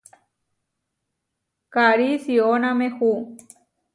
[1.73, 3.09] Karí siʼónamehu.